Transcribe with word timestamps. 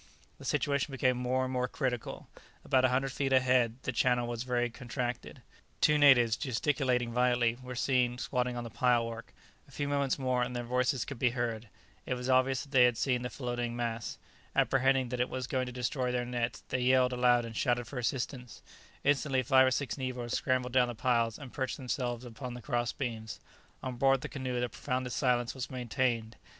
The 0.39 0.45
situation 0.45 0.91
became 0.91 1.15
more 1.15 1.43
and 1.43 1.53
more 1.53 1.67
critical. 1.67 2.27
About 2.65 2.83
a 2.83 2.89
hundred 2.89 3.11
feet 3.11 3.31
ahead, 3.31 3.75
the 3.83 3.91
channel 3.91 4.25
was 4.27 4.41
very 4.41 4.67
contracted; 4.71 5.43
two 5.79 5.99
natives, 5.99 6.35
gesticulating 6.35 7.13
violently, 7.13 7.59
were 7.61 7.75
seen 7.75 8.17
squatting 8.17 8.57
on 8.57 8.63
the 8.63 8.71
pilework; 8.71 9.31
a 9.67 9.71
few 9.71 9.87
moments 9.87 10.17
more 10.17 10.41
and 10.41 10.55
their 10.55 10.63
voices 10.63 11.05
could 11.05 11.19
be 11.19 11.29
heard; 11.37 11.69
it 12.07 12.15
was 12.15 12.31
obvious 12.31 12.63
that 12.63 12.71
they 12.71 12.85
had 12.85 12.97
seen 12.97 13.21
the 13.21 13.29
floating 13.29 13.75
mass; 13.75 14.17
apprehending 14.55 15.09
that 15.09 15.19
it 15.19 15.29
was 15.29 15.45
going 15.45 15.67
to 15.67 15.71
destroy 15.71 16.11
their 16.11 16.25
nets, 16.25 16.63
they 16.69 16.79
yelled 16.81 17.13
aloud 17.13 17.45
and 17.45 17.55
shouted 17.55 17.85
for 17.85 17.99
assistance; 17.99 18.63
instantly 19.03 19.43
five 19.43 19.67
or 19.67 19.69
six 19.69 19.99
negroes 19.99 20.33
scrambled 20.35 20.73
down 20.73 20.87
the 20.87 20.95
piles, 20.95 21.37
and 21.37 21.53
perched 21.53 21.77
themselves 21.77 22.25
upon 22.25 22.55
the 22.55 22.61
cross 22.63 22.91
beams. 22.91 23.39
On 23.83 23.97
board 23.97 24.21
the 24.21 24.27
canoe 24.29 24.59
the 24.59 24.67
profoundest 24.67 25.17
silence 25.17 25.53
was 25.53 25.69
maintained. 25.69 26.37